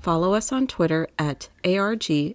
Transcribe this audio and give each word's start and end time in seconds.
follow 0.00 0.32
us 0.32 0.50
on 0.50 0.66
Twitter 0.66 1.06
at 1.18 1.50
ARGLBORO. 1.62 2.32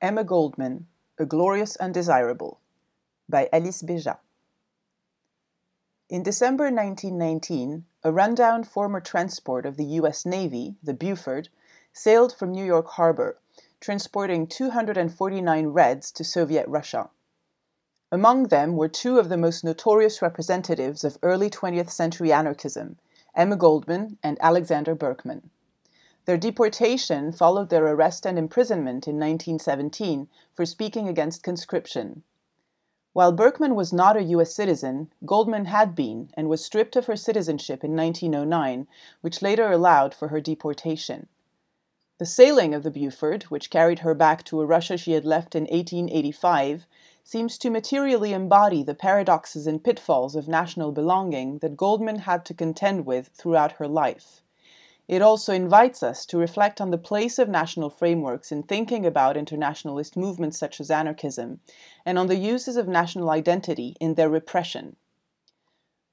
Emma 0.00 0.24
Goldman, 0.24 0.86
A 1.18 1.26
Glorious 1.26 1.76
Undesirable 1.76 2.58
by 3.28 3.48
Alice 3.52 3.82
Béja. 3.82 4.18
In 6.08 6.22
December 6.22 6.64
1919, 6.64 7.84
a 8.02 8.10
rundown 8.12 8.64
former 8.64 9.00
transport 9.00 9.64
of 9.64 9.76
the 9.76 9.84
U.S. 10.00 10.26
Navy, 10.26 10.74
the 10.82 10.92
Buford, 10.92 11.48
sailed 11.92 12.34
from 12.34 12.50
New 12.50 12.64
York 12.64 12.88
Harbor, 12.88 13.38
transporting 13.80 14.46
249 14.46 15.66
Reds 15.68 16.10
to 16.12 16.24
Soviet 16.24 16.66
Russia. 16.66 17.10
Among 18.14 18.48
them 18.48 18.76
were 18.76 18.88
two 18.88 19.18
of 19.18 19.30
the 19.30 19.38
most 19.38 19.64
notorious 19.64 20.20
representatives 20.20 21.02
of 21.02 21.16
early 21.22 21.48
20th 21.48 21.88
century 21.88 22.30
anarchism, 22.30 22.98
Emma 23.34 23.56
Goldman 23.56 24.18
and 24.22 24.36
Alexander 24.42 24.94
Berkman. 24.94 25.48
Their 26.26 26.36
deportation 26.36 27.32
followed 27.32 27.70
their 27.70 27.86
arrest 27.86 28.26
and 28.26 28.38
imprisonment 28.38 29.08
in 29.08 29.14
1917 29.14 30.28
for 30.52 30.66
speaking 30.66 31.08
against 31.08 31.42
conscription. 31.42 32.22
While 33.14 33.32
Berkman 33.32 33.74
was 33.74 33.94
not 33.94 34.18
a 34.18 34.22
U.S. 34.24 34.54
citizen, 34.54 35.10
Goldman 35.24 35.64
had 35.64 35.94
been 35.94 36.30
and 36.34 36.50
was 36.50 36.62
stripped 36.62 36.96
of 36.96 37.06
her 37.06 37.16
citizenship 37.16 37.82
in 37.82 37.96
1909, 37.96 38.88
which 39.22 39.40
later 39.40 39.72
allowed 39.72 40.14
for 40.14 40.28
her 40.28 40.40
deportation. 40.42 41.28
The 42.18 42.26
sailing 42.26 42.74
of 42.74 42.82
the 42.82 42.90
Buford, 42.90 43.44
which 43.44 43.70
carried 43.70 44.00
her 44.00 44.14
back 44.14 44.44
to 44.44 44.60
a 44.60 44.66
Russia 44.66 44.98
she 44.98 45.12
had 45.12 45.24
left 45.24 45.54
in 45.54 45.62
1885, 45.62 46.86
seems 47.24 47.56
to 47.56 47.70
materially 47.70 48.32
embody 48.32 48.82
the 48.82 48.96
paradoxes 48.96 49.68
and 49.68 49.84
pitfalls 49.84 50.34
of 50.34 50.48
national 50.48 50.90
belonging 50.90 51.58
that 51.58 51.76
Goldman 51.76 52.18
had 52.18 52.44
to 52.46 52.52
contend 52.52 53.06
with 53.06 53.28
throughout 53.28 53.72
her 53.72 53.86
life. 53.86 54.42
It 55.06 55.22
also 55.22 55.52
invites 55.52 56.02
us 56.02 56.26
to 56.26 56.36
reflect 56.36 56.80
on 56.80 56.90
the 56.90 56.98
place 56.98 57.38
of 57.38 57.48
national 57.48 57.90
frameworks 57.90 58.50
in 58.50 58.64
thinking 58.64 59.06
about 59.06 59.36
internationalist 59.36 60.16
movements 60.16 60.58
such 60.58 60.80
as 60.80 60.90
anarchism, 60.90 61.60
and 62.04 62.18
on 62.18 62.26
the 62.26 62.36
uses 62.36 62.76
of 62.76 62.88
national 62.88 63.30
identity 63.30 63.96
in 64.00 64.14
their 64.14 64.28
repression. 64.28 64.96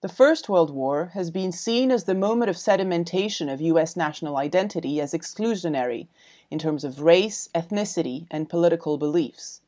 The 0.01 0.09
First 0.09 0.47
World 0.47 0.69
War 0.69 1.07
has 1.15 1.31
been 1.31 1.51
seen 1.51 1.89
as 1.91 2.03
the 2.03 2.13
moment 2.13 2.49
of 2.49 2.55
sedimentation 2.55 3.51
of 3.51 3.61
US 3.61 3.95
national 3.95 4.37
identity 4.37 5.01
as 5.01 5.13
exclusionary 5.13 6.07
in 6.51 6.59
terms 6.59 6.83
of 6.83 7.01
race, 7.01 7.49
ethnicity, 7.55 8.27
and 8.29 8.47
political 8.47 8.99
beliefs 8.99 9.61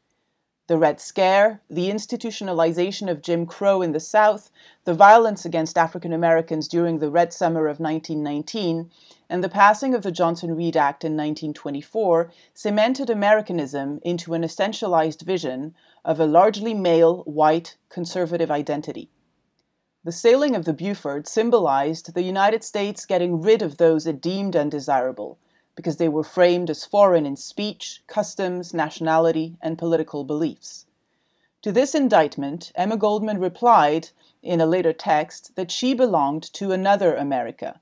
the 0.67 0.77
Red 0.77 1.01
Scare, 1.01 1.59
the 1.69 1.89
institutionalization 1.89 3.09
of 3.09 3.21
Jim 3.21 3.45
Crow 3.45 3.81
in 3.81 3.93
the 3.93 3.99
South, 3.99 4.51
the 4.85 4.93
violence 4.93 5.43
against 5.43 5.77
African 5.77 6.13
Americans 6.13 6.67
during 6.67 6.99
the 6.99 7.09
Red 7.09 7.33
Summer 7.33 7.67
of 7.67 7.79
1919, 7.79 8.91
and 9.27 9.43
the 9.43 9.49
passing 9.49 9.95
of 9.95 10.03
the 10.03 10.11
Johnson 10.11 10.55
Reed 10.55 10.77
Act 10.77 11.03
in 11.03 11.13
1924 11.13 12.31
cemented 12.53 13.09
Americanism 13.09 13.99
into 14.03 14.33
an 14.33 14.43
essentialized 14.43 15.23
vision 15.23 15.73
of 16.05 16.19
a 16.19 16.25
largely 16.25 16.73
male, 16.73 17.23
white, 17.23 17.75
conservative 17.89 18.51
identity. 18.51 19.09
The 20.03 20.11
sailing 20.11 20.55
of 20.55 20.65
the 20.65 20.73
Buford 20.73 21.27
symbolized 21.27 22.13
the 22.13 22.23
United 22.23 22.63
States 22.63 23.05
getting 23.05 23.41
rid 23.41 23.61
of 23.61 23.77
those 23.77 24.05
it 24.05 24.21
deemed 24.21 24.55
undesirable 24.55 25.37
because 25.75 25.97
they 25.97 26.09
were 26.09 26.23
framed 26.23 26.69
as 26.69 26.85
foreign 26.85 27.25
in 27.25 27.35
speech, 27.35 28.03
customs, 28.07 28.73
nationality, 28.73 29.57
and 29.61 29.77
political 29.77 30.23
beliefs. 30.23 30.85
To 31.61 31.71
this 31.71 31.93
indictment, 31.93 32.71
Emma 32.75 32.97
Goldman 32.97 33.39
replied 33.39 34.09
in 34.41 34.59
a 34.59 34.65
later 34.65 34.93
text 34.93 35.55
that 35.55 35.71
she 35.71 35.93
belonged 35.93 36.43
to 36.53 36.71
another 36.71 37.15
America, 37.15 37.79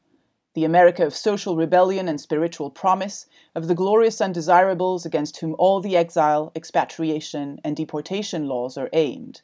the 0.53 0.66
America 0.66 1.05
of 1.05 1.16
social 1.16 1.55
rebellion 1.55 2.09
and 2.09 2.19
spiritual 2.19 2.69
promise, 2.69 3.25
of 3.55 3.67
the 3.67 3.75
glorious 3.75 4.19
undesirables 4.19 5.06
against 5.06 5.38
whom 5.38 5.56
all 5.57 5.79
the 5.79 5.95
exile, 5.95 6.51
expatriation, 6.56 7.59
and 7.63 7.75
deportation 7.75 8.47
laws 8.47 8.77
are 8.77 8.89
aimed. 8.91 9.41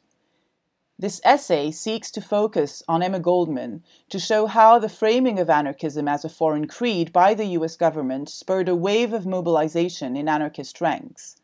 This 0.98 1.20
essay 1.24 1.72
seeks 1.72 2.10
to 2.12 2.22
focus 2.22 2.82
on 2.88 3.02
Emma 3.02 3.20
Goldman 3.20 3.84
to 4.08 4.18
show 4.18 4.46
how 4.46 4.78
the 4.78 4.88
framing 4.88 5.38
of 5.38 5.50
anarchism 5.50 6.08
as 6.08 6.24
a 6.24 6.30
foreign 6.30 6.66
creed 6.66 7.12
by 7.12 7.34
the 7.34 7.44
US 7.48 7.76
government 7.76 8.30
spurred 8.30 8.66
a 8.66 8.74
wave 8.74 9.12
of 9.12 9.26
mobilization 9.26 10.16
in 10.16 10.26
anarchist 10.26 10.80
ranks. 10.80 11.36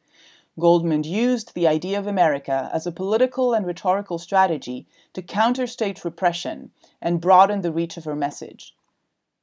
Goldman 0.58 1.04
used 1.04 1.52
the 1.52 1.68
idea 1.68 1.98
of 1.98 2.06
America 2.06 2.70
as 2.72 2.86
a 2.86 2.92
political 2.92 3.52
and 3.52 3.66
rhetorical 3.66 4.16
strategy 4.16 4.86
to 5.12 5.20
counter 5.20 5.66
state 5.66 6.02
repression 6.02 6.70
and 7.02 7.20
broaden 7.20 7.60
the 7.60 7.72
reach 7.72 7.98
of 7.98 8.04
her 8.04 8.16
message. 8.16 8.74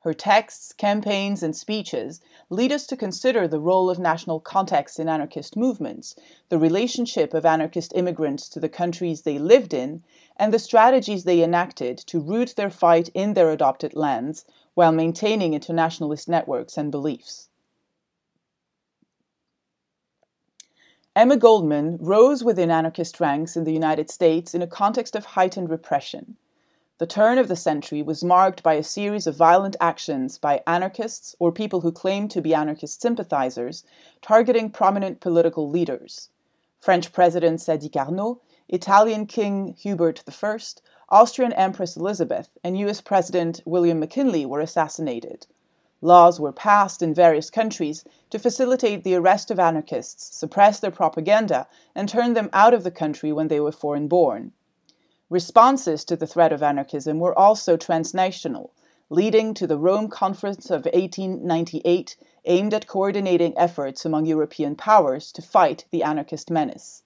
Her 0.02 0.14
texts, 0.14 0.72
campaigns, 0.72 1.44
and 1.44 1.54
speeches 1.54 2.22
lead 2.50 2.72
us 2.72 2.88
to 2.88 2.96
consider 2.96 3.50
the 3.50 3.60
role 3.60 3.90
of 3.90 4.00
national 4.00 4.40
context 4.40 4.98
in 4.98 5.10
anarchist 5.10 5.58
movements, 5.58 6.16
the 6.48 6.58
relationship 6.58 7.34
of 7.34 7.46
anarchist 7.46 7.92
immigrants 7.94 8.48
to 8.50 8.62
the 8.62 8.70
countries 8.70 9.24
they 9.24 9.38
lived 9.38 9.74
in, 9.74 10.02
and 10.38 10.54
the 10.54 10.60
strategies 10.60 11.26
they 11.26 11.44
enacted 11.44 11.98
to 11.98 12.22
root 12.22 12.54
their 12.56 12.70
fight 12.70 13.10
in 13.14 13.34
their 13.34 13.52
adopted 13.52 13.94
lands 13.94 14.46
while 14.74 14.94
maintaining 14.94 15.54
internationalist 15.54 16.30
networks 16.30 16.78
and 16.78 16.92
beliefs. 16.92 17.50
Emma 21.14 21.36
Goldman 21.36 21.98
rose 22.00 22.42
within 22.42 22.72
anarchist 22.72 23.20
ranks 23.20 23.58
in 23.58 23.66
the 23.66 23.74
United 23.74 24.10
States 24.10 24.56
in 24.56 24.62
a 24.62 24.68
context 24.68 25.14
of 25.18 25.26
heightened 25.26 25.70
repression. 25.70 26.38
The 27.00 27.08
turn 27.08 27.38
of 27.38 27.48
the 27.48 27.56
century 27.56 28.02
was 28.02 28.26
marked 28.26 28.62
by 28.62 28.74
a 28.74 28.84
series 28.84 29.26
of 29.26 29.38
violent 29.38 29.78
actions 29.80 30.38
by 30.38 30.62
anarchists 30.68 31.34
or 31.40 31.50
people 31.50 31.80
who 31.80 31.94
claimed 31.94 32.30
to 32.32 32.42
be 32.42 32.54
anarchist 32.54 33.02
sympathizers 33.02 33.86
targeting 34.22 34.70
prominent 34.70 35.22
political 35.22 35.70
leaders. 35.70 36.28
French 36.82 37.14
President 37.14 37.62
Sadi 37.62 37.88
Carnot, 37.88 38.40
Italian 38.68 39.28
King 39.28 39.76
Hubert 39.80 40.24
I, 40.28 40.58
Austrian 41.08 41.54
Empress 41.54 41.96
Elizabeth, 41.96 42.50
and 42.66 42.78
US 42.80 43.00
President 43.00 43.62
William 43.64 44.02
McKinley 44.02 44.46
were 44.46 44.60
assassinated. 44.60 45.48
Laws 46.02 46.38
were 46.38 46.52
passed 46.52 47.02
in 47.02 47.14
various 47.14 47.50
countries 47.50 48.04
to 48.30 48.38
facilitate 48.38 49.06
the 49.06 49.16
arrest 49.16 49.50
of 49.52 49.58
anarchists, 49.58 50.36
suppress 50.36 50.82
their 50.82 50.92
propaganda, 50.92 51.66
and 51.96 52.10
turn 52.10 52.34
them 52.34 52.50
out 52.52 52.74
of 52.74 52.84
the 52.84 52.92
country 52.92 53.32
when 53.32 53.48
they 53.48 53.62
were 53.62 53.72
foreign 53.72 54.10
born. 54.10 54.52
Responses 55.32 56.04
to 56.06 56.16
the 56.16 56.26
threat 56.26 56.52
of 56.52 56.64
anarchism 56.64 57.20
were 57.20 57.38
also 57.38 57.78
transnational, 57.78 58.74
leading 59.12 59.54
to 59.54 59.68
the 59.68 59.78
Rome 59.78 60.08
Conference 60.08 60.72
of 60.72 60.86
1898 60.86 62.18
aimed 62.46 62.74
at 62.74 62.88
coordinating 62.88 63.56
efforts 63.56 64.06
among 64.06 64.26
European 64.26 64.76
powers 64.76 65.32
to 65.34 65.44
fight 65.44 65.86
the 65.92 66.02
anarchist 66.02 66.50
menace. 66.50 67.04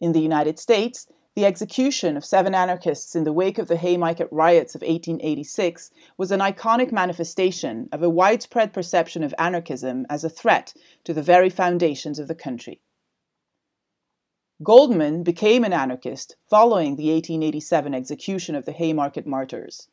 In 0.00 0.10
the 0.10 0.20
United 0.20 0.58
States, 0.58 1.06
the 1.36 1.46
execution 1.46 2.16
of 2.16 2.24
seven 2.24 2.56
anarchists 2.56 3.14
in 3.14 3.22
the 3.22 3.32
wake 3.32 3.58
of 3.58 3.68
the 3.68 3.76
Haymarket 3.76 4.26
riots 4.32 4.74
of 4.74 4.82
1886 4.82 5.92
was 6.16 6.32
an 6.32 6.40
iconic 6.40 6.90
manifestation 6.90 7.88
of 7.92 8.02
a 8.02 8.10
widespread 8.10 8.72
perception 8.72 9.22
of 9.22 9.32
anarchism 9.38 10.06
as 10.10 10.24
a 10.24 10.28
threat 10.28 10.74
to 11.04 11.14
the 11.14 11.22
very 11.22 11.50
foundations 11.50 12.18
of 12.18 12.26
the 12.26 12.34
country. 12.34 12.80
Goldman 14.62 15.24
became 15.24 15.64
an 15.64 15.72
anarchist 15.72 16.36
following 16.48 16.94
the 16.94 17.10
1887 17.10 17.94
execution 17.94 18.54
of 18.54 18.64
the 18.64 18.70
Haymarket 18.70 19.26
martyrs. 19.26 19.88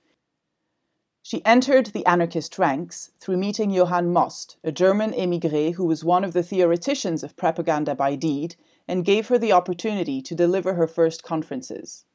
She 1.24 1.44
entered 1.44 1.88
the 1.88 2.06
anarchist 2.06 2.60
ranks 2.60 3.10
through 3.20 3.38
meeting 3.38 3.72
Johann 3.72 4.14
Most, 4.14 4.58
a 4.64 4.72
German 4.72 5.12
émigré 5.14 5.74
who 5.74 5.86
was 5.86 6.06
one 6.06 6.24
of 6.24 6.34
the 6.34 6.44
theoreticians 6.44 7.24
of 7.24 7.36
propaganda 7.36 7.96
by 7.96 8.16
deed 8.16 8.58
and 8.88 9.04
gave 9.06 9.30
her 9.30 9.40
the 9.40 9.52
opportunity 9.52 10.22
to 10.22 10.36
deliver 10.36 10.76
her 10.76 10.86
first 10.86 11.24
conferences. 11.24 12.06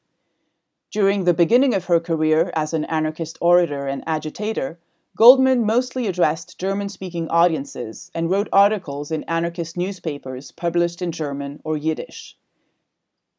During 0.91 1.25
the 1.25 1.33
beginning 1.33 1.73
of 1.73 1.85
her 1.85 1.99
career 1.99 2.51
as 2.53 2.73
an 2.73 2.85
anarchist 2.85 3.37
orator 3.41 3.85
and 3.85 4.01
agitator, 4.07 4.79
Goldman 5.17 5.65
mostly 5.65 6.07
addressed 6.07 6.57
German 6.57 6.87
speaking 6.87 7.27
audiences 7.27 8.11
and 8.13 8.29
wrote 8.29 8.47
articles 8.53 9.11
in 9.11 9.23
anarchist 9.23 9.75
newspapers 9.75 10.51
published 10.51 11.01
in 11.01 11.11
German 11.11 11.59
or 11.65 11.75
Yiddish. 11.75 12.37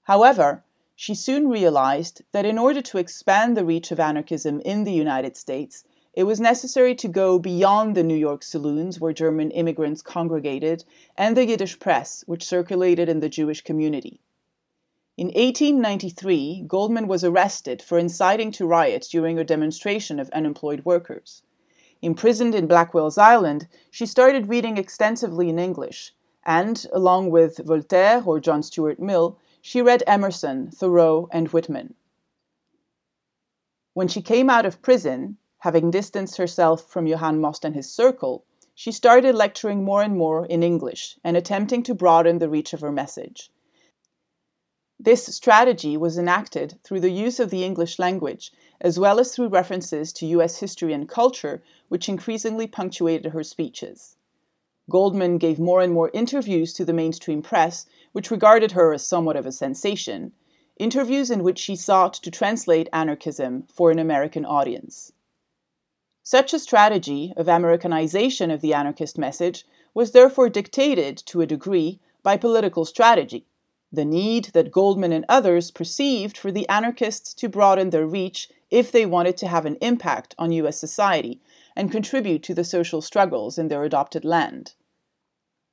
However, 0.06 0.62
she 0.94 1.16
soon 1.16 1.48
realized 1.48 2.22
that 2.30 2.46
in 2.46 2.58
order 2.58 2.80
to 2.80 2.98
expand 2.98 3.56
the 3.56 3.64
reach 3.64 3.90
of 3.90 3.98
anarchism 3.98 4.60
in 4.60 4.84
the 4.84 4.92
United 4.92 5.36
States, 5.36 5.82
it 6.14 6.22
was 6.22 6.38
necessary 6.38 6.94
to 6.94 7.08
go 7.08 7.40
beyond 7.40 7.96
the 7.96 8.04
New 8.04 8.14
York 8.14 8.44
saloons 8.44 9.00
where 9.00 9.12
German 9.12 9.50
immigrants 9.50 10.02
congregated 10.02 10.84
and 11.16 11.36
the 11.36 11.44
Yiddish 11.44 11.80
press, 11.80 12.22
which 12.28 12.46
circulated 12.46 13.08
in 13.08 13.18
the 13.18 13.28
Jewish 13.28 13.62
community. 13.62 14.20
In 15.16 15.26
1893, 15.26 16.66
Goldman 16.68 17.08
was 17.08 17.24
arrested 17.24 17.82
for 17.82 17.98
inciting 17.98 18.52
to 18.52 18.64
riots 18.64 19.08
during 19.08 19.40
a 19.40 19.44
demonstration 19.44 20.20
of 20.20 20.30
unemployed 20.30 20.84
workers. 20.84 21.42
Imprisoned 22.00 22.54
in 22.54 22.68
Blackwell's 22.68 23.18
Island, 23.18 23.66
she 23.90 24.06
started 24.06 24.48
reading 24.48 24.76
extensively 24.78 25.48
in 25.48 25.58
English, 25.58 26.14
and, 26.44 26.86
along 26.92 27.30
with 27.30 27.58
Voltaire 27.58 28.22
or 28.24 28.38
John 28.38 28.62
Stuart 28.62 29.00
Mill, 29.00 29.36
she 29.66 29.82
read 29.82 30.04
Emerson, 30.06 30.70
Thoreau, 30.70 31.28
and 31.32 31.48
Whitman. 31.48 31.92
When 33.94 34.06
she 34.06 34.22
came 34.22 34.48
out 34.48 34.64
of 34.64 34.80
prison, 34.80 35.38
having 35.58 35.90
distanced 35.90 36.36
herself 36.36 36.88
from 36.88 37.08
Johann 37.08 37.40
Most 37.40 37.64
and 37.64 37.74
his 37.74 37.92
circle, 37.92 38.44
she 38.76 38.92
started 38.92 39.34
lecturing 39.34 39.82
more 39.82 40.02
and 40.02 40.16
more 40.16 40.46
in 40.46 40.62
English 40.62 41.18
and 41.24 41.36
attempting 41.36 41.82
to 41.82 41.96
broaden 41.96 42.38
the 42.38 42.48
reach 42.48 42.74
of 42.74 42.80
her 42.80 42.92
message. 42.92 43.50
This 45.00 45.26
strategy 45.34 45.96
was 45.96 46.16
enacted 46.16 46.78
through 46.84 47.00
the 47.00 47.10
use 47.10 47.40
of 47.40 47.50
the 47.50 47.64
English 47.64 47.98
language, 47.98 48.52
as 48.80 49.00
well 49.00 49.18
as 49.18 49.34
through 49.34 49.48
references 49.48 50.12
to 50.12 50.26
US 50.26 50.60
history 50.60 50.92
and 50.92 51.08
culture, 51.08 51.60
which 51.88 52.08
increasingly 52.08 52.68
punctuated 52.68 53.32
her 53.32 53.42
speeches. 53.42 54.15
Goldman 54.88 55.38
gave 55.38 55.58
more 55.58 55.80
and 55.80 55.92
more 55.92 56.10
interviews 56.14 56.72
to 56.74 56.84
the 56.84 56.92
mainstream 56.92 57.42
press, 57.42 57.86
which 58.12 58.30
regarded 58.30 58.72
her 58.72 58.92
as 58.92 59.04
somewhat 59.04 59.36
of 59.36 59.44
a 59.44 59.50
sensation, 59.50 60.32
interviews 60.78 61.30
in 61.30 61.42
which 61.42 61.58
she 61.58 61.74
sought 61.74 62.14
to 62.14 62.30
translate 62.30 62.88
anarchism 62.92 63.64
for 63.72 63.90
an 63.90 63.98
American 63.98 64.44
audience. 64.44 65.12
Such 66.22 66.54
a 66.54 66.58
strategy 66.58 67.32
of 67.36 67.48
Americanization 67.48 68.50
of 68.50 68.60
the 68.60 68.74
anarchist 68.74 69.18
message 69.18 69.66
was 69.92 70.12
therefore 70.12 70.48
dictated, 70.48 71.16
to 71.26 71.40
a 71.40 71.46
degree, 71.46 71.98
by 72.22 72.36
political 72.36 72.84
strategy, 72.84 73.46
the 73.92 74.04
need 74.04 74.46
that 74.46 74.70
Goldman 74.70 75.12
and 75.12 75.24
others 75.28 75.70
perceived 75.70 76.36
for 76.36 76.52
the 76.52 76.68
anarchists 76.68 77.32
to 77.34 77.48
broaden 77.48 77.90
their 77.90 78.06
reach 78.06 78.50
if 78.70 78.92
they 78.92 79.06
wanted 79.06 79.36
to 79.38 79.48
have 79.48 79.66
an 79.66 79.78
impact 79.80 80.34
on 80.38 80.52
US 80.52 80.78
society 80.78 81.40
and 81.76 81.92
contribute 81.92 82.42
to 82.42 82.54
the 82.54 82.64
social 82.64 83.02
struggles 83.02 83.58
in 83.58 83.68
their 83.68 83.84
adopted 83.84 84.24
land. 84.24 84.74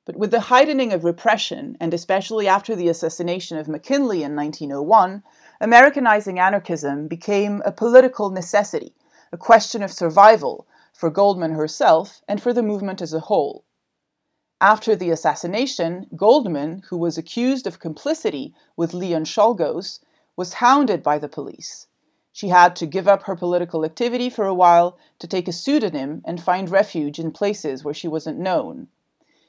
But 0.04 0.16
with 0.16 0.30
the 0.30 0.52
heightening 0.52 0.92
of 0.92 1.02
repression, 1.02 1.78
and 1.80 1.94
especially 1.94 2.46
after 2.46 2.76
the 2.76 2.88
assassination 2.88 3.56
of 3.56 3.68
McKinley 3.68 4.22
in 4.22 4.36
1901, 4.36 5.22
Americanizing 5.62 6.38
anarchism 6.38 7.08
became 7.08 7.62
a 7.64 7.72
political 7.72 8.28
necessity, 8.28 8.94
a 9.32 9.38
question 9.38 9.82
of 9.82 9.90
survival 9.90 10.66
for 10.92 11.08
Goldman 11.08 11.52
herself 11.52 12.20
and 12.28 12.42
for 12.42 12.52
the 12.52 12.62
movement 12.62 13.00
as 13.00 13.14
a 13.14 13.20
whole. 13.20 13.64
After 14.60 14.94
the 14.94 15.10
assassination, 15.10 16.06
Goldman, 16.14 16.82
who 16.90 16.98
was 16.98 17.16
accused 17.16 17.66
of 17.66 17.80
complicity 17.80 18.54
with 18.76 18.92
Leon 18.92 19.24
Czolgosz, 19.24 20.00
was 20.36 20.54
hounded 20.54 21.02
by 21.02 21.18
the 21.18 21.28
police. 21.28 21.86
She 22.36 22.48
had 22.48 22.74
to 22.76 22.86
give 22.86 23.06
up 23.06 23.22
her 23.22 23.36
political 23.36 23.84
activity 23.84 24.28
for 24.28 24.44
a 24.44 24.52
while 24.52 24.96
to 25.20 25.28
take 25.28 25.46
a 25.46 25.52
pseudonym 25.52 26.20
and 26.24 26.42
find 26.42 26.68
refuge 26.68 27.20
in 27.20 27.30
places 27.30 27.84
where 27.84 27.94
she 27.94 28.08
wasn't 28.08 28.40
known. 28.40 28.88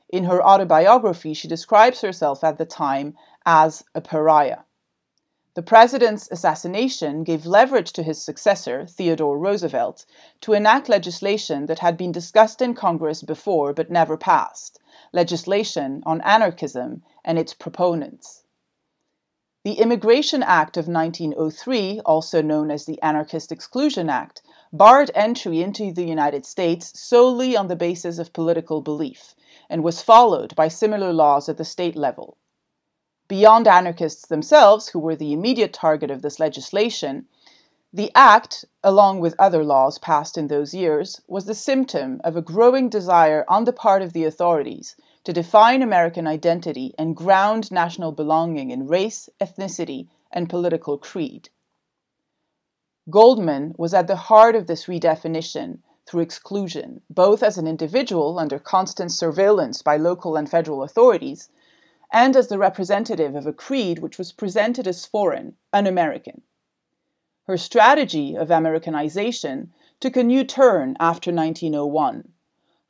In 0.10 0.26
her 0.26 0.40
autobiography, 0.46 1.34
she 1.34 1.48
describes 1.48 2.02
herself 2.02 2.44
at 2.44 2.60
the 2.60 2.66
time 2.66 3.18
as 3.44 3.84
a 3.96 4.02
pariah. 4.02 4.60
The 5.56 5.64
president's 5.64 6.30
assassination 6.30 7.24
gave 7.24 7.48
leverage 7.48 7.92
to 7.94 8.04
his 8.04 8.22
successor, 8.22 8.86
Theodore 8.86 9.40
Roosevelt, 9.40 10.06
to 10.42 10.54
enact 10.54 10.88
legislation 10.88 11.66
that 11.66 11.80
had 11.80 11.98
been 11.98 12.12
discussed 12.12 12.62
in 12.62 12.76
Congress 12.76 13.24
before 13.24 13.74
but 13.74 13.90
never 13.90 14.16
passed 14.16 14.80
legislation 15.12 16.04
on 16.06 16.22
anarchism 16.22 17.02
and 17.24 17.40
its 17.40 17.56
proponents. 17.56 18.44
The 19.66 19.80
Immigration 19.80 20.44
Act 20.44 20.78
of 20.78 20.88
1903, 20.88 22.00
also 22.06 22.44
known 22.44 22.70
as 22.70 22.86
the 22.86 23.02
Anarchist 23.02 23.52
Exclusion 23.52 24.12
Act, 24.12 24.44
barred 24.72 25.10
entry 25.16 25.64
into 25.64 25.92
the 25.92 26.06
United 26.06 26.46
States 26.46 26.94
solely 27.00 27.58
on 27.58 27.68
the 27.68 27.76
basis 27.76 28.20
of 28.20 28.32
political 28.32 28.82
belief 28.82 29.34
and 29.68 29.84
was 29.84 30.04
followed 30.04 30.56
by 30.56 30.68
similar 30.68 31.12
laws 31.12 31.50
at 31.50 31.58
the 31.58 31.66
state 31.66 31.96
level. 31.96 32.38
Beyond 33.28 33.68
anarchists 33.68 34.28
themselves, 34.28 34.90
who 34.90 35.00
were 35.00 35.16
the 35.16 35.34
immediate 35.34 35.74
target 35.74 36.12
of 36.12 36.22
this 36.22 36.40
legislation, 36.40 37.26
the 37.92 38.12
Act, 38.14 38.66
along 38.84 39.20
with 39.20 39.34
other 39.40 39.64
laws 39.64 39.98
passed 39.98 40.38
in 40.38 40.48
those 40.48 40.76
years, 40.76 41.22
was 41.28 41.46
the 41.46 41.56
symptom 41.56 42.22
of 42.24 42.36
a 42.36 42.42
growing 42.44 42.88
desire 42.88 43.44
on 43.48 43.64
the 43.64 43.74
part 43.74 44.04
of 44.04 44.14
the 44.14 44.26
authorities 44.26 44.96
to 45.26 45.34
define 45.34 45.82
American 45.82 46.28
identity 46.28 46.94
and 47.00 47.16
ground 47.16 47.72
national 47.72 48.12
belonging 48.12 48.70
in 48.70 48.88
race, 48.88 49.28
ethnicity, 49.42 50.08
and 50.32 50.50
political 50.50 51.00
creed. 51.00 51.50
Goldman 53.10 53.74
was 53.76 53.94
at 53.94 54.06
the 54.06 54.16
heart 54.16 54.56
of 54.56 54.68
this 54.68 54.86
redefinition 54.86 55.80
through 56.06 56.22
exclusion, 56.22 57.02
both 57.10 57.42
as 57.42 57.58
an 57.58 57.66
individual 57.66 58.38
under 58.38 58.60
constant 58.60 59.12
surveillance 59.12 59.82
by 59.82 59.98
local 59.98 60.36
and 60.36 60.48
federal 60.48 60.84
authorities, 60.84 61.50
and 62.12 62.36
as 62.36 62.48
the 62.48 62.60
representative 62.60 63.36
of 63.36 63.48
a 63.48 63.54
creed 63.54 64.00
which 64.00 64.20
was 64.20 64.32
presented 64.32 64.88
as 64.88 65.08
foreign, 65.08 65.56
un 65.74 65.88
American. 65.88 66.44
Her 67.48 67.58
strategy 67.58 68.36
of 68.36 68.52
Americanization 68.52 69.74
took 70.00 70.16
a 70.16 70.24
new 70.24 70.44
turn 70.44 70.96
after 71.00 71.32
1901 71.32 72.32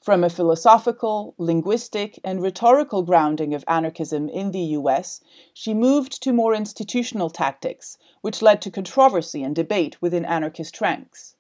from 0.06 0.24
a 0.24 0.30
philosophical, 0.30 1.34
linguistic, 1.40 2.20
and 2.24 2.40
rhetorical 2.40 3.02
grounding 3.02 3.56
of 3.56 3.64
anarchism 3.68 4.30
in 4.30 4.52
the 4.52 4.78
US, 4.78 5.20
she 5.52 5.74
moved 5.74 6.22
to 6.22 6.32
more 6.32 6.54
institutional 6.54 7.28
tactics, 7.28 7.98
which 8.22 8.44
led 8.44 8.62
to 8.62 8.70
controversy 8.70 9.42
and 9.42 9.56
debate 9.56 10.00
within 10.04 10.24
anarchist 10.24 10.80
ranks. 10.80 11.36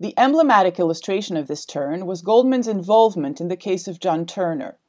The 0.00 0.14
emblematic 0.18 0.80
illustration 0.80 1.36
of 1.36 1.46
this 1.46 1.64
turn 1.64 2.06
was 2.06 2.22
Goldman's 2.22 2.66
involvement 2.66 3.40
in 3.40 3.46
the 3.46 3.56
case 3.56 3.86
of 3.86 4.00
John 4.00 4.26
Turner. 4.26 4.80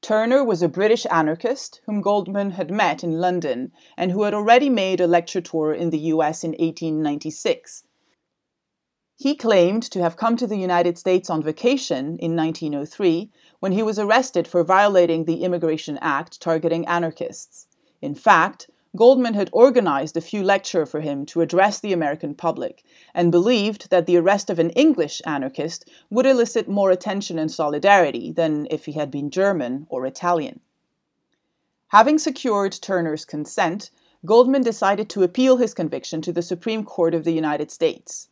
Turner 0.00 0.44
was 0.44 0.62
a 0.62 0.68
British 0.68 1.06
anarchist 1.10 1.80
whom 1.86 2.00
Goldman 2.00 2.52
had 2.52 2.70
met 2.70 3.02
in 3.02 3.18
London 3.18 3.72
and 3.96 4.12
who 4.12 4.22
had 4.22 4.34
already 4.34 4.70
made 4.70 5.00
a 5.00 5.08
lecture 5.08 5.40
tour 5.40 5.74
in 5.74 5.90
the 5.90 5.98
US 6.14 6.44
in 6.44 6.50
1896 6.50 7.82
he 9.22 9.34
claimed 9.34 9.82
to 9.82 10.00
have 10.00 10.16
come 10.16 10.34
to 10.34 10.46
the 10.46 10.56
United 10.56 10.96
States 10.96 11.28
on 11.28 11.42
vacation 11.42 12.16
in 12.20 12.34
1903 12.34 13.30
when 13.58 13.70
he 13.70 13.82
was 13.82 13.98
arrested 13.98 14.48
for 14.48 14.64
violating 14.64 15.26
the 15.26 15.44
Immigration 15.44 15.98
Act 16.00 16.40
targeting 16.40 16.86
anarchists. 16.86 17.66
In 18.00 18.14
fact, 18.14 18.70
Goldman 18.96 19.34
had 19.34 19.50
organized 19.52 20.16
a 20.16 20.22
few 20.22 20.42
lectures 20.42 20.90
for 20.90 21.00
him 21.00 21.26
to 21.26 21.42
address 21.42 21.80
the 21.80 21.92
American 21.92 22.34
public 22.34 22.82
and 23.12 23.30
believed 23.30 23.90
that 23.90 24.06
the 24.06 24.16
arrest 24.16 24.48
of 24.48 24.58
an 24.58 24.70
English 24.70 25.20
anarchist 25.26 25.84
would 26.08 26.24
elicit 26.24 26.66
more 26.66 26.90
attention 26.90 27.38
and 27.38 27.52
solidarity 27.52 28.32
than 28.32 28.66
if 28.70 28.86
he 28.86 28.92
had 28.92 29.10
been 29.10 29.28
German 29.28 29.86
or 29.90 30.06
Italian. 30.06 30.60
Having 31.88 32.20
secured 32.20 32.72
Turner's 32.72 33.26
consent, 33.26 33.90
Goldman 34.24 34.62
decided 34.62 35.10
to 35.10 35.22
appeal 35.22 35.58
his 35.58 35.74
conviction 35.74 36.22
to 36.22 36.32
the 36.32 36.40
Supreme 36.40 36.84
Court 36.84 37.14
of 37.14 37.24
the 37.24 37.32
United 37.32 37.70
States. 37.70 38.29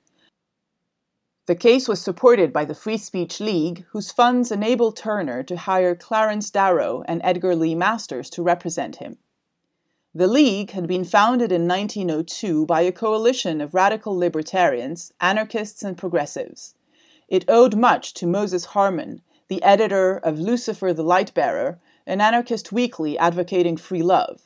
The 1.49 1.57
case 1.57 1.89
was 1.89 2.03
supported 2.03 2.53
by 2.53 2.67
the 2.67 2.75
Free 2.75 2.99
Speech 2.99 3.41
League, 3.41 3.87
whose 3.93 4.13
funds 4.13 4.53
enabled 4.53 4.99
Turner 4.99 5.43
to 5.45 5.57
hire 5.57 5.95
Clarence 5.95 6.51
Darrow 6.51 7.03
and 7.09 7.23
Edgar 7.25 7.57
Lee 7.57 7.75
Masters 7.75 8.29
to 8.33 8.43
represent 8.43 8.97
him. 8.97 9.17
The 10.15 10.27
League 10.27 10.73
had 10.73 10.87
been 10.87 11.07
founded 11.07 11.51
in 11.51 11.67
1902 11.67 12.67
by 12.67 12.83
a 12.83 12.93
coalition 12.93 13.63
of 13.63 13.73
radical 13.73 14.15
libertarians, 14.15 15.15
anarchists, 15.23 15.83
and 15.83 15.97
progressives. 15.97 16.75
It 17.29 17.47
owed 17.49 17.75
much 17.75 18.13
to 18.21 18.27
Moses 18.27 18.67
Harman, 18.67 19.23
the 19.49 19.63
editor 19.63 20.19
of 20.19 20.39
Lucifer 20.39 20.93
the 20.93 21.03
Lightbearer, 21.03 21.79
an 22.07 22.21
anarchist 22.21 22.73
weekly 22.73 23.17
advocating 23.17 23.79
free 23.79 24.03
love. 24.03 24.43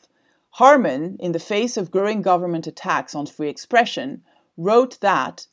Harman, 0.50 1.16
in 1.18 1.32
the 1.32 1.40
face 1.40 1.76
of 1.76 1.90
growing 1.90 2.22
government 2.22 2.68
attacks 2.68 3.12
on 3.12 3.26
free 3.26 3.48
expression, 3.48 4.22
wrote 4.56 5.00
that 5.00 5.48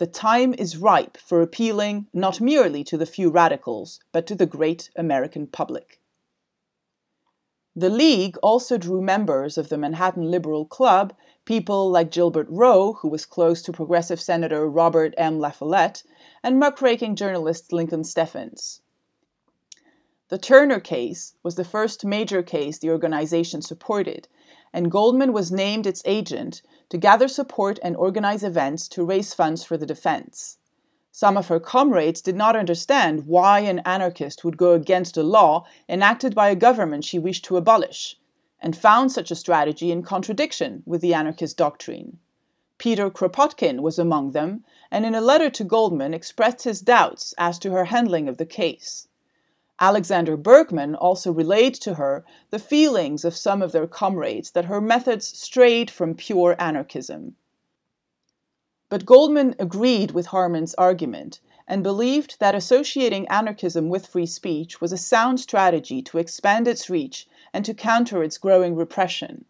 the 0.00 0.06
time 0.06 0.54
is 0.54 0.78
ripe 0.78 1.18
for 1.18 1.42
appealing 1.42 2.06
not 2.14 2.40
merely 2.40 2.82
to 2.82 2.96
the 2.96 3.04
few 3.04 3.28
radicals, 3.28 4.00
but 4.12 4.26
to 4.26 4.34
the 4.34 4.46
great 4.46 4.88
American 4.96 5.46
public. 5.46 6.00
The 7.76 7.90
League 7.90 8.38
also 8.42 8.78
drew 8.78 9.02
members 9.02 9.58
of 9.58 9.68
the 9.68 9.76
Manhattan 9.76 10.30
Liberal 10.30 10.64
Club, 10.64 11.12
people 11.44 11.90
like 11.90 12.10
Gilbert 12.10 12.46
Roe, 12.48 12.94
who 12.94 13.08
was 13.08 13.26
close 13.26 13.60
to 13.60 13.74
progressive 13.74 14.22
Senator 14.22 14.66
Robert 14.66 15.12
M. 15.18 15.38
La 15.38 15.50
Follette, 15.50 16.02
and 16.42 16.58
muckraking 16.58 17.14
journalist 17.14 17.70
Lincoln 17.70 18.02
Steffens. 18.02 18.80
The 20.30 20.38
Turner 20.38 20.80
case 20.80 21.34
was 21.42 21.56
the 21.56 21.62
first 21.62 22.06
major 22.06 22.42
case 22.42 22.78
the 22.78 22.88
organization 22.88 23.60
supported, 23.60 24.28
and 24.72 24.90
Goldman 24.90 25.34
was 25.34 25.52
named 25.52 25.86
its 25.86 26.00
agent 26.06 26.62
to 26.90 26.98
gather 26.98 27.28
support 27.28 27.78
and 27.82 27.96
organize 27.96 28.42
events 28.42 28.86
to 28.88 29.04
raise 29.04 29.32
funds 29.32 29.64
for 29.64 29.76
the 29.76 29.86
defense. 29.86 30.58
Some 31.12 31.36
of 31.36 31.48
her 31.48 31.58
comrades 31.58 32.20
did 32.20 32.36
not 32.36 32.54
understand 32.54 33.26
why 33.26 33.60
an 33.60 33.80
anarchist 33.80 34.44
would 34.44 34.56
go 34.56 34.74
against 34.74 35.16
a 35.16 35.22
law 35.22 35.66
enacted 35.88 36.34
by 36.34 36.50
a 36.50 36.54
government 36.54 37.04
she 37.04 37.18
wished 37.18 37.44
to 37.46 37.56
abolish, 37.56 38.18
and 38.60 38.76
found 38.76 39.10
such 39.10 39.30
a 39.30 39.36
strategy 39.36 39.90
in 39.90 40.02
contradiction 40.02 40.82
with 40.86 41.00
the 41.00 41.14
anarchist 41.14 41.56
doctrine. 41.56 42.18
Peter 42.78 43.10
Kropotkin 43.10 43.80
was 43.80 43.98
among 43.98 44.30
them, 44.30 44.64
and 44.90 45.04
in 45.04 45.14
a 45.14 45.20
letter 45.20 45.50
to 45.50 45.64
Goldman 45.64 46.14
expressed 46.14 46.62
his 46.62 46.80
doubts 46.80 47.34
as 47.36 47.58
to 47.58 47.72
her 47.72 47.86
handling 47.86 48.28
of 48.28 48.36
the 48.36 48.46
case. 48.46 49.06
Alexander 49.82 50.36
Berkman 50.36 50.94
also 50.94 51.32
relayed 51.32 51.74
to 51.74 51.94
her 51.94 52.22
the 52.50 52.58
feelings 52.58 53.24
of 53.24 53.34
some 53.34 53.62
of 53.62 53.72
their 53.72 53.86
comrades 53.86 54.50
that 54.50 54.66
her 54.66 54.80
methods 54.80 55.26
strayed 55.26 55.90
from 55.90 56.14
pure 56.14 56.54
anarchism. 56.58 57.34
But 58.90 59.06
Goldman 59.06 59.54
agreed 59.58 60.10
with 60.10 60.26
Harman's 60.26 60.74
argument 60.74 61.40
and 61.66 61.82
believed 61.82 62.40
that 62.40 62.54
associating 62.54 63.26
anarchism 63.28 63.88
with 63.88 64.06
free 64.06 64.26
speech 64.26 64.80
was 64.80 64.92
a 64.92 64.98
sound 64.98 65.40
strategy 65.40 66.02
to 66.02 66.18
expand 66.18 66.68
its 66.68 66.90
reach 66.90 67.26
and 67.54 67.64
to 67.64 67.72
counter 67.72 68.22
its 68.22 68.36
growing 68.36 68.76
repression. 68.76 69.46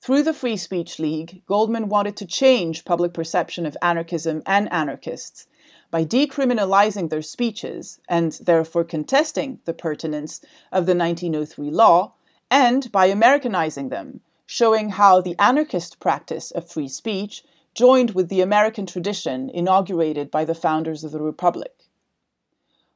Through 0.00 0.24
the 0.24 0.34
Free 0.34 0.56
Speech 0.56 0.98
League, 0.98 1.42
Goldman 1.46 1.88
wanted 1.88 2.16
to 2.16 2.26
change 2.26 2.84
public 2.84 3.12
perception 3.12 3.66
of 3.66 3.76
anarchism 3.82 4.42
and 4.46 4.72
anarchists 4.72 5.46
by 5.90 6.04
decriminalizing 6.04 7.10
their 7.10 7.22
speeches 7.22 8.00
and 8.08 8.32
therefore 8.42 8.84
contesting 8.84 9.60
the 9.64 9.72
pertinence 9.72 10.40
of 10.72 10.86
the 10.86 10.94
1903 10.94 11.70
law, 11.70 12.12
and 12.50 12.90
by 12.92 13.06
Americanizing 13.06 13.88
them, 13.88 14.20
showing 14.46 14.90
how 14.90 15.20
the 15.20 15.36
anarchist 15.38 15.98
practice 16.00 16.50
of 16.50 16.68
free 16.68 16.88
speech 16.88 17.44
joined 17.74 18.12
with 18.12 18.28
the 18.28 18.40
American 18.40 18.86
tradition 18.86 19.50
inaugurated 19.50 20.30
by 20.30 20.44
the 20.44 20.54
founders 20.54 21.04
of 21.04 21.12
the 21.12 21.20
Republic. 21.20 21.88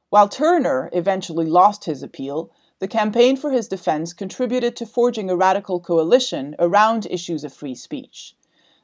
While 0.09 0.27
Turner 0.27 0.89
eventually 0.91 1.45
lost 1.45 1.85
his 1.85 2.03
appeal, 2.03 2.49
the 2.79 2.87
campaign 2.87 3.37
for 3.37 3.51
his 3.51 3.67
defense 3.67 4.11
contributed 4.11 4.75
to 4.75 4.85
forging 4.85 5.29
a 5.29 5.35
radical 5.35 5.79
coalition 5.79 6.55
around 6.57 7.05
issues 7.09 7.43
of 7.43 7.53
free 7.53 7.75
speech. 7.75 8.35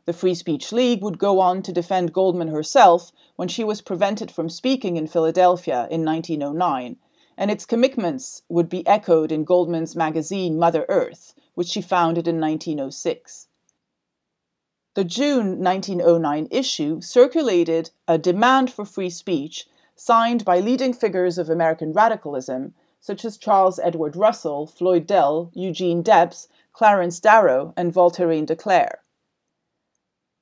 The 0.08 0.14
Free 0.14 0.36
Speech 0.36 0.72
League 0.72 1.04
would 1.04 1.20
go 1.20 1.42
on 1.42 1.62
to 1.64 1.74
defend 1.74 2.14
Goldman 2.14 2.48
herself 2.48 3.12
when 3.36 3.50
she 3.50 3.66
was 3.66 3.82
prevented 3.82 4.32
from 4.32 4.48
speaking 4.48 4.96
in 4.96 5.06
Philadelphia 5.06 5.86
in 5.92 6.06
1909, 6.06 6.96
and 7.36 7.52
its 7.52 7.66
commitments 7.66 8.44
would 8.48 8.70
be 8.70 8.88
echoed 8.88 9.34
in 9.34 9.44
Goldman's 9.44 9.98
magazine 9.98 10.58
Mother 10.58 10.86
Earth, 10.88 11.36
which 11.56 11.68
she 11.68 11.82
founded 11.82 12.26
in 12.26 12.40
1906. 12.40 13.50
The 14.94 15.04
June 15.04 15.62
1909 15.62 16.48
issue 16.52 17.02
circulated 17.02 17.90
a 18.08 18.18
demand 18.18 18.72
for 18.72 18.86
free 18.86 19.10
speech 19.10 19.68
signed 19.94 20.46
by 20.46 20.62
leading 20.62 20.94
figures 20.94 21.38
of 21.38 21.50
American 21.50 21.92
radicalism 21.92 22.74
such 23.02 23.26
as 23.26 23.36
Charles 23.36 23.78
Edward 23.78 24.16
Russell, 24.16 24.68
Floyd 24.68 25.06
Dell, 25.06 25.52
Eugene 25.54 26.02
Debs, 26.02 26.48
Clarence 26.72 27.20
Darrow, 27.20 27.74
and 27.76 27.92
Voltairine 27.92 28.46
de 28.46 28.56
Cleyre. 28.56 29.00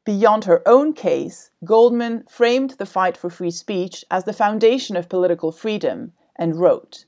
Beyond 0.05 0.45
her 0.45 0.61
own 0.67 0.93
case, 0.93 1.49
Goldman 1.63 2.25
framed 2.29 2.71
the 2.77 2.85
fight 2.85 3.17
for 3.17 3.31
free 3.31 3.49
speech 3.49 4.05
as 4.11 4.23
the 4.25 4.33
foundation 4.33 4.95
of 4.95 5.09
political 5.09 5.51
freedom 5.51 6.13
and 6.35 6.57
wrote, 6.57 7.05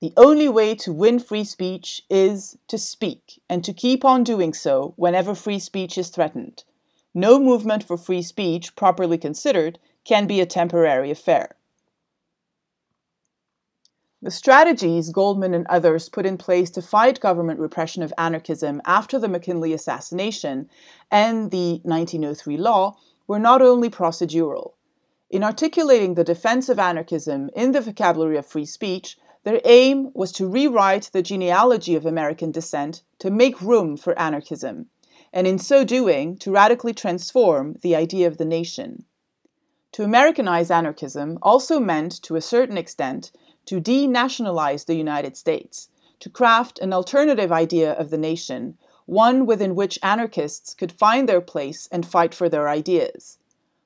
The 0.00 0.14
only 0.16 0.48
way 0.48 0.74
to 0.76 0.92
win 0.92 1.18
free 1.18 1.44
speech 1.44 2.00
is 2.08 2.56
to 2.68 2.78
speak, 2.78 3.42
and 3.46 3.62
to 3.62 3.74
keep 3.74 4.06
on 4.06 4.24
doing 4.24 4.54
so 4.54 4.94
whenever 4.96 5.34
free 5.34 5.58
speech 5.58 5.98
is 5.98 6.08
threatened. 6.08 6.64
No 7.12 7.38
movement 7.38 7.84
for 7.84 7.98
free 7.98 8.22
speech, 8.22 8.74
properly 8.74 9.18
considered, 9.18 9.78
can 10.04 10.26
be 10.26 10.40
a 10.40 10.46
temporary 10.46 11.10
affair. 11.10 11.56
The 14.24 14.30
strategies 14.30 15.10
Goldman 15.10 15.52
and 15.52 15.66
others 15.66 16.08
put 16.08 16.24
in 16.24 16.38
place 16.38 16.70
to 16.70 16.80
fight 16.80 17.20
government 17.20 17.60
repression 17.60 18.02
of 18.02 18.14
anarchism 18.16 18.80
after 18.86 19.18
the 19.18 19.28
McKinley 19.28 19.74
assassination 19.74 20.70
and 21.10 21.50
the 21.50 21.82
1903 21.82 22.56
law 22.56 22.96
were 23.26 23.38
not 23.38 23.60
only 23.60 23.90
procedural. 23.90 24.72
In 25.28 25.44
articulating 25.44 26.14
the 26.14 26.24
defense 26.24 26.70
of 26.70 26.78
anarchism 26.78 27.50
in 27.54 27.72
the 27.72 27.82
vocabulary 27.82 28.38
of 28.38 28.46
free 28.46 28.64
speech, 28.64 29.18
their 29.42 29.60
aim 29.66 30.10
was 30.14 30.32
to 30.32 30.48
rewrite 30.48 31.10
the 31.12 31.20
genealogy 31.20 31.94
of 31.94 32.06
American 32.06 32.50
descent 32.50 33.02
to 33.18 33.30
make 33.30 33.60
room 33.60 33.94
for 33.94 34.18
anarchism, 34.18 34.86
and 35.34 35.46
in 35.46 35.58
so 35.58 35.84
doing, 35.84 36.38
to 36.38 36.50
radically 36.50 36.94
transform 36.94 37.76
the 37.82 37.94
idea 37.94 38.26
of 38.26 38.38
the 38.38 38.46
nation. 38.46 39.04
To 39.92 40.02
Americanize 40.02 40.70
anarchism 40.70 41.38
also 41.42 41.78
meant, 41.78 42.22
to 42.22 42.36
a 42.36 42.40
certain 42.40 42.78
extent, 42.78 43.30
to 43.66 43.80
denationalize 43.80 44.86
the 44.86 44.94
United 44.94 45.36
States, 45.36 45.88
to 46.20 46.30
craft 46.30 46.78
an 46.78 46.92
alternative 46.92 47.52
idea 47.52 47.92
of 47.92 48.10
the 48.10 48.18
nation, 48.18 48.76
one 49.06 49.46
within 49.46 49.74
which 49.74 49.98
anarchists 50.02 50.74
could 50.74 50.92
find 50.92 51.28
their 51.28 51.40
place 51.40 51.88
and 51.92 52.06
fight 52.06 52.34
for 52.34 52.48
their 52.48 52.68
ideas. 52.68 53.38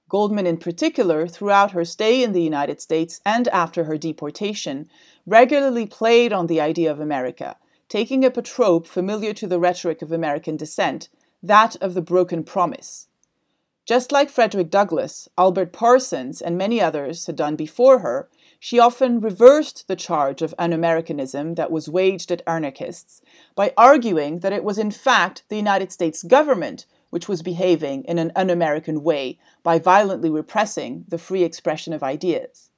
Goldman, 0.08 0.47
in 0.47 0.56
particular, 0.56 1.26
throughout 1.26 1.73
her 1.73 1.85
stay 1.85 2.23
in 2.23 2.32
the 2.32 2.42
United 2.42 2.80
States 2.80 3.20
and 3.26 3.47
after 3.49 3.85
her 3.85 3.99
deportation, 3.99 4.88
regularly 5.26 5.85
played 5.85 6.32
on 6.32 6.47
the 6.47 6.61
idea 6.61 6.90
of 6.90 6.99
America, 6.99 7.56
taking 7.88 8.25
up 8.25 8.37
a 8.37 8.42
trope 8.42 8.87
familiar 8.87 9.35
to 9.35 9.47
the 9.47 9.61
rhetoric 9.61 10.00
of 10.00 10.11
American 10.11 10.56
dissent, 10.56 11.08
that 11.42 11.76
of 11.76 11.94
the 11.94 12.00
broken 12.00 12.42
promise. 12.42 13.08
Just 13.85 14.12
like 14.12 14.30
Frederick 14.30 14.70
Douglass, 14.70 15.28
Albert 15.37 15.73
Parsons, 15.73 16.40
and 16.40 16.56
many 16.56 16.80
others 16.80 17.26
had 17.26 17.37
done 17.37 17.56
before 17.56 17.99
her, 18.00 18.28
she 18.60 18.78
often 18.78 19.20
reversed 19.20 19.86
the 19.86 19.94
charge 19.94 20.42
of 20.42 20.54
un 20.58 20.72
Americanism 20.72 21.54
that 21.54 21.70
was 21.70 21.88
waged 21.88 22.32
at 22.32 22.42
anarchists 22.46 23.22
by 23.54 23.72
arguing 23.76 24.40
that 24.40 24.52
it 24.52 24.64
was 24.64 24.78
in 24.78 24.90
fact 24.90 25.44
the 25.48 25.56
United 25.56 25.92
States 25.92 26.24
government 26.24 26.84
which 27.10 27.28
was 27.28 27.40
behaving 27.40 28.02
in 28.04 28.18
an 28.18 28.32
un 28.34 28.50
American 28.50 29.02
way 29.02 29.38
by 29.62 29.78
violently 29.78 30.28
repressing 30.28 31.04
the 31.08 31.18
free 31.18 31.44
expression 31.44 31.92
of 31.92 32.02
ideas. 32.02 32.70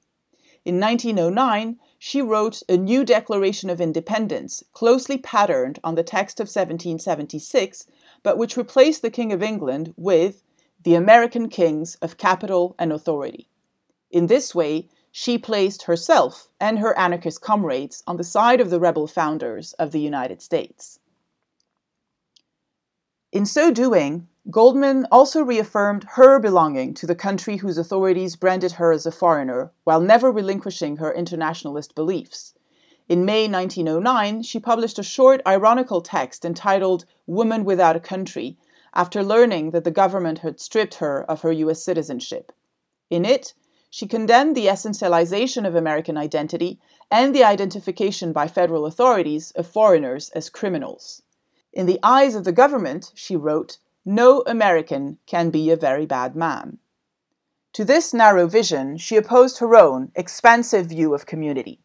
In 0.66 0.78
1909, 0.78 1.78
she 1.98 2.20
wrote 2.20 2.62
a 2.68 2.76
new 2.76 3.02
Declaration 3.02 3.70
of 3.70 3.80
Independence, 3.80 4.62
closely 4.72 5.16
patterned 5.16 5.78
on 5.82 5.94
the 5.94 6.02
text 6.02 6.38
of 6.38 6.44
1776, 6.44 7.86
but 8.22 8.36
which 8.36 8.58
replaced 8.58 9.00
the 9.00 9.10
King 9.10 9.32
of 9.32 9.42
England 9.42 9.94
with 9.96 10.42
the 10.82 10.94
American 10.94 11.48
kings 11.48 11.96
of 12.02 12.18
capital 12.18 12.74
and 12.78 12.92
authority. 12.92 13.48
In 14.10 14.26
this 14.26 14.54
way, 14.54 14.88
she 15.10 15.36
placed 15.36 15.82
herself 15.82 16.48
and 16.60 16.78
her 16.78 16.96
anarchist 16.98 17.40
comrades 17.40 18.02
on 18.06 18.16
the 18.16 18.24
side 18.24 18.60
of 18.60 18.70
the 18.70 18.80
rebel 18.80 19.06
founders 19.06 19.72
of 19.74 19.92
the 19.92 20.00
United 20.00 20.40
States. 20.40 21.00
In 23.32 23.46
so 23.46 23.70
doing, 23.70 24.28
Goldman 24.50 25.06
also 25.12 25.42
reaffirmed 25.42 26.04
her 26.14 26.38
belonging 26.38 26.94
to 26.94 27.06
the 27.06 27.14
country 27.14 27.58
whose 27.58 27.78
authorities 27.78 28.36
branded 28.36 28.72
her 28.72 28.90
as 28.90 29.06
a 29.06 29.12
foreigner, 29.12 29.70
while 29.84 30.00
never 30.00 30.32
relinquishing 30.32 30.96
her 30.96 31.12
internationalist 31.12 31.94
beliefs. 31.94 32.54
In 33.08 33.24
May 33.24 33.48
1909, 33.48 34.42
she 34.42 34.58
published 34.58 34.98
a 34.98 35.02
short, 35.02 35.42
ironical 35.46 36.00
text 36.00 36.44
entitled 36.44 37.04
Woman 37.26 37.64
Without 37.64 37.96
a 37.96 38.00
Country, 38.00 38.56
after 38.94 39.22
learning 39.22 39.70
that 39.72 39.84
the 39.84 39.90
government 39.90 40.38
had 40.38 40.58
stripped 40.58 40.94
her 40.94 41.22
of 41.24 41.42
her 41.42 41.52
U.S. 41.52 41.82
citizenship. 41.82 42.52
In 43.10 43.24
it, 43.24 43.54
she 43.90 44.06
condemned 44.06 44.56
the 44.56 44.68
essentialization 44.68 45.66
of 45.66 45.74
American 45.74 46.16
identity 46.16 46.80
and 47.10 47.34
the 47.34 47.44
identification 47.44 48.32
by 48.32 48.46
federal 48.46 48.86
authorities 48.86 49.50
of 49.52 49.66
foreigners 49.66 50.30
as 50.30 50.48
criminals. 50.48 51.22
In 51.72 51.86
the 51.86 51.98
eyes 52.02 52.34
of 52.34 52.44
the 52.44 52.52
government, 52.52 53.12
she 53.14 53.36
wrote, 53.36 53.78
no 54.04 54.42
American 54.46 55.18
can 55.26 55.50
be 55.50 55.70
a 55.70 55.76
very 55.76 56.06
bad 56.06 56.34
man. 56.34 56.78
To 57.74 57.84
this 57.84 58.14
narrow 58.14 58.46
vision, 58.46 58.96
she 58.96 59.16
opposed 59.16 59.58
her 59.58 59.76
own 59.76 60.10
expansive 60.14 60.86
view 60.86 61.14
of 61.14 61.26
community. 61.26 61.80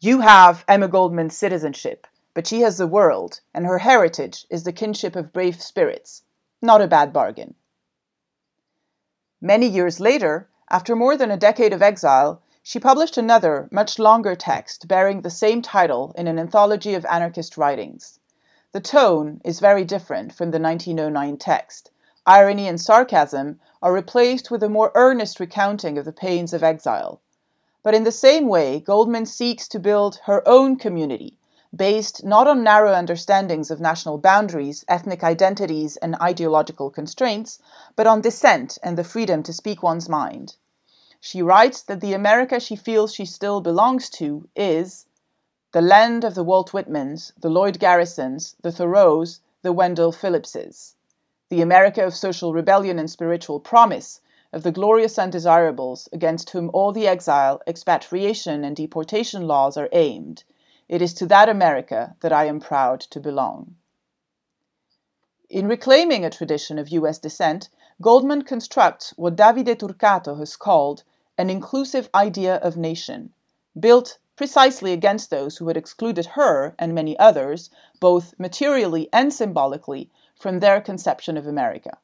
You 0.00 0.20
have 0.20 0.64
Emma 0.66 0.88
Goldman's 0.88 1.36
citizenship, 1.36 2.06
but 2.34 2.46
she 2.46 2.60
has 2.60 2.78
the 2.78 2.86
world, 2.86 3.40
and 3.54 3.64
her 3.64 3.78
heritage 3.78 4.46
is 4.50 4.64
the 4.64 4.72
kinship 4.72 5.16
of 5.16 5.32
brave 5.32 5.62
spirits. 5.62 6.22
Not 6.60 6.82
a 6.82 6.88
bad 6.88 7.12
bargain. 7.12 7.54
Many 9.40 9.66
years 9.66 10.00
later, 10.00 10.49
after 10.72 10.94
more 10.94 11.16
than 11.16 11.32
a 11.32 11.36
decade 11.36 11.72
of 11.72 11.82
exile, 11.82 12.40
she 12.62 12.78
published 12.78 13.16
another, 13.16 13.68
much 13.72 13.98
longer 13.98 14.36
text 14.36 14.86
bearing 14.86 15.22
the 15.22 15.30
same 15.30 15.60
title 15.60 16.14
in 16.16 16.28
an 16.28 16.38
anthology 16.38 16.94
of 16.94 17.04
anarchist 17.06 17.56
writings. 17.56 18.20
The 18.70 18.80
tone 18.80 19.40
is 19.44 19.58
very 19.58 19.84
different 19.84 20.32
from 20.32 20.52
the 20.52 20.60
1909 20.60 21.38
text. 21.38 21.90
Irony 22.24 22.68
and 22.68 22.80
sarcasm 22.80 23.58
are 23.82 23.92
replaced 23.92 24.52
with 24.52 24.62
a 24.62 24.68
more 24.68 24.92
earnest 24.94 25.40
recounting 25.40 25.98
of 25.98 26.04
the 26.04 26.12
pains 26.12 26.52
of 26.52 26.62
exile. 26.62 27.20
But 27.82 27.94
in 27.94 28.04
the 28.04 28.12
same 28.12 28.46
way, 28.46 28.78
Goldman 28.78 29.26
seeks 29.26 29.66
to 29.68 29.80
build 29.80 30.20
her 30.26 30.46
own 30.46 30.76
community, 30.76 31.36
based 31.74 32.24
not 32.24 32.46
on 32.46 32.62
narrow 32.62 32.92
understandings 32.92 33.70
of 33.72 33.80
national 33.80 34.18
boundaries, 34.18 34.84
ethnic 34.86 35.24
identities, 35.24 35.96
and 35.96 36.14
ideological 36.20 36.90
constraints, 36.90 37.58
but 37.96 38.06
on 38.06 38.20
dissent 38.20 38.78
and 38.82 38.98
the 38.98 39.02
freedom 39.02 39.42
to 39.42 39.52
speak 39.52 39.82
one's 39.82 40.08
mind. 40.08 40.56
She 41.22 41.42
writes 41.42 41.82
that 41.82 42.00
the 42.00 42.14
America 42.14 42.58
she 42.58 42.76
feels 42.76 43.14
she 43.14 43.26
still 43.26 43.60
belongs 43.60 44.08
to 44.10 44.48
is 44.56 45.04
the 45.72 45.82
land 45.82 46.24
of 46.24 46.34
the 46.34 46.42
Walt 46.42 46.70
Whitmans, 46.72 47.32
the 47.38 47.50
Lloyd 47.50 47.78
Garrisons, 47.78 48.56
the 48.62 48.72
Thoreaus, 48.72 49.40
the 49.60 49.72
Wendell 49.72 50.12
Phillipses, 50.12 50.96
the 51.50 51.60
America 51.60 52.04
of 52.04 52.16
social 52.16 52.54
rebellion 52.54 52.98
and 52.98 53.10
spiritual 53.10 53.60
promise, 53.60 54.22
of 54.50 54.62
the 54.62 54.72
glorious 54.72 55.18
undesirables 55.18 56.08
against 56.10 56.50
whom 56.50 56.70
all 56.72 56.90
the 56.90 57.06
exile, 57.06 57.60
expatriation, 57.66 58.64
and 58.64 58.74
deportation 58.74 59.46
laws 59.46 59.76
are 59.76 59.90
aimed. 59.92 60.42
It 60.88 61.02
is 61.02 61.12
to 61.14 61.26
that 61.26 61.50
America 61.50 62.16
that 62.20 62.32
I 62.32 62.46
am 62.46 62.60
proud 62.60 62.98
to 63.02 63.20
belong. 63.20 63.76
In 65.50 65.68
reclaiming 65.68 66.24
a 66.24 66.30
tradition 66.30 66.78
of 66.78 66.88
US 66.88 67.18
dissent, 67.18 67.68
Goldman 68.00 68.42
constructs 68.42 69.12
what 69.18 69.36
Davide 69.36 69.76
Turcato 69.76 70.38
has 70.38 70.56
called 70.56 71.04
an 71.40 71.48
inclusive 71.48 72.10
idea 72.14 72.56
of 72.56 72.76
nation, 72.76 73.32
built 73.78 74.18
precisely 74.36 74.92
against 74.92 75.30
those 75.30 75.56
who 75.56 75.68
had 75.68 75.76
excluded 75.76 76.26
her 76.26 76.74
and 76.78 76.94
many 76.94 77.18
others, 77.18 77.70
both 77.98 78.38
materially 78.38 79.08
and 79.10 79.32
symbolically, 79.32 80.10
from 80.38 80.60
their 80.60 80.82
conception 80.82 81.38
of 81.38 81.46
America. 81.46 81.96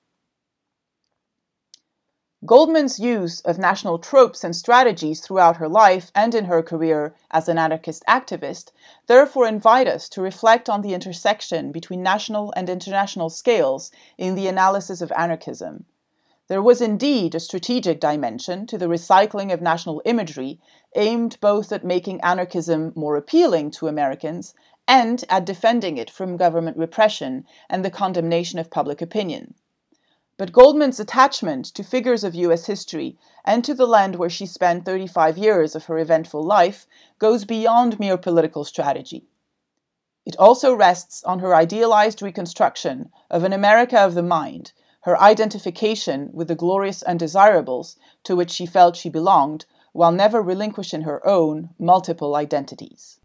Goldman's 2.47 2.99
use 2.99 3.43
of 3.43 3.59
national 3.59 3.99
tropes 3.99 4.43
and 4.43 4.57
strategies 4.57 5.21
throughout 5.21 5.59
her 5.59 5.69
life 5.69 6.11
and 6.15 6.35
in 6.35 6.47
her 6.47 6.63
career 6.63 7.15
as 7.31 7.47
an 7.47 7.59
anarchist 7.59 8.05
activist 8.09 8.73
therefore 9.07 9.47
invite 9.47 9.87
us 9.87 10.09
to 10.09 10.23
reflect 10.23 10.71
on 10.71 10.81
the 10.81 10.95
intersection 10.95 11.73
between 11.73 12.03
national 12.03 12.55
and 12.57 12.71
international 12.71 13.29
scales 13.29 13.91
in 14.17 14.35
the 14.35 14.49
analysis 14.49 15.03
of 15.03 15.13
anarchism 15.13 15.85
there 16.49 16.63
was 16.63 16.81
indeed 16.81 17.35
a 17.35 17.41
strategic 17.41 17.99
dimension 17.99 18.69
to 18.69 18.79
the 18.79 18.87
recycling 18.87 19.53
of 19.53 19.61
national 19.61 20.01
imagery 20.05 20.61
aimed 20.95 21.37
both 21.41 21.73
at 21.73 21.85
making 21.85 22.21
anarchism 22.21 22.93
more 22.95 23.17
appealing 23.17 23.69
to 23.69 23.89
Americans 23.89 24.55
and 24.87 25.25
at 25.29 25.45
defending 25.45 25.99
it 25.99 26.09
from 26.09 26.37
government 26.37 26.77
repression 26.77 27.45
and 27.69 27.85
the 27.85 27.91
condemnation 27.91 28.61
of 28.61 28.71
public 28.71 29.03
opinion. 29.03 29.55
But 30.39 30.53
Goldman's 30.53 31.01
attachment 31.01 31.65
to 31.75 31.83
figures 31.83 32.23
of 32.23 32.37
US 32.37 32.67
history 32.67 33.19
and 33.45 33.65
to 33.65 33.75
the 33.75 33.87
land 33.87 34.15
where 34.15 34.31
she 34.31 34.47
spent 34.47 34.85
35 34.85 35.37
years 35.37 35.75
of 35.75 35.87
her 35.87 35.99
eventful 35.99 36.45
life 36.45 36.87
goes 37.19 37.45
beyond 37.45 37.99
mere 37.99 38.17
political 38.17 38.65
strategy. 38.65 39.27
It 40.25 40.37
also 40.37 40.75
rests 40.75 41.25
on 41.25 41.41
her 41.41 41.57
idealized 41.57 42.23
reconstruction 42.23 43.11
of 43.31 43.43
an 43.43 43.53
America 43.53 43.99
of 43.99 44.15
the 44.15 44.23
mind 44.23 44.73
her 45.07 45.23
identification 45.23 46.29
with 46.33 46.49
the 46.49 46.55
glorious 46.57 47.01
undesirables 47.05 47.97
to 48.25 48.35
which 48.35 48.51
she 48.51 48.67
felt 48.67 48.97
she 48.97 49.09
belonged, 49.09 49.65
while 49.93 50.11
never 50.11 50.43
relinquishing 50.43 51.03
her 51.03 51.25
own 51.25 51.71
multiple 51.79 52.35
identities. 52.35 53.21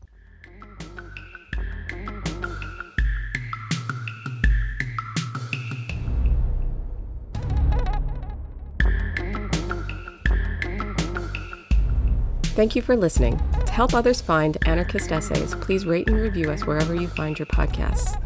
Thank 12.53 12.75
you 12.75 12.83
for 12.83 12.95
listening. 12.95 13.41
To 13.65 13.71
help 13.71 13.95
others 13.95 14.21
find 14.21 14.55
anarchist 14.67 15.11
essays, 15.11 15.55
please 15.55 15.87
rate 15.87 16.07
and 16.07 16.17
review 16.17 16.51
us 16.51 16.63
wherever 16.63 16.93
you 16.93 17.07
find 17.07 17.39
your 17.39 17.47
podcasts. 17.47 18.23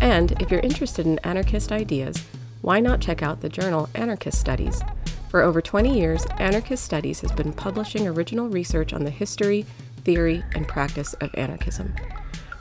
And 0.00 0.32
if 0.40 0.50
you're 0.50 0.60
interested 0.60 1.04
in 1.04 1.18
anarchist 1.18 1.72
ideas, 1.72 2.24
why 2.62 2.80
not 2.80 3.00
check 3.00 3.22
out 3.22 3.40
the 3.40 3.48
journal 3.48 3.88
Anarchist 3.94 4.38
Studies? 4.38 4.82
For 5.28 5.42
over 5.42 5.62
20 5.62 5.98
years, 5.98 6.26
Anarchist 6.38 6.84
Studies 6.84 7.20
has 7.20 7.32
been 7.32 7.52
publishing 7.52 8.06
original 8.08 8.48
research 8.48 8.92
on 8.92 9.04
the 9.04 9.10
history, 9.10 9.64
theory, 10.04 10.42
and 10.54 10.66
practice 10.66 11.12
of 11.14 11.30
anarchism. 11.34 11.94